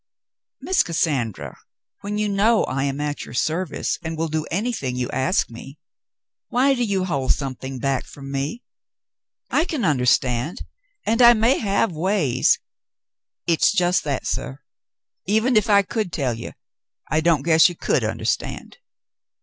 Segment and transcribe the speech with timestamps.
[0.61, 1.59] "Miss Cassandra,
[1.99, 5.53] when you know I am at your service, and will do anything you ask of
[5.53, 5.77] me,
[6.47, 8.63] why do you hold something back from me?
[9.51, 10.63] I can understand,
[11.05, 12.57] and I may have ways
[13.47, 14.53] —""It's just that, suh.
[15.27, 16.53] Even if I could tell you,
[17.11, 18.79] I don't guess you could understand.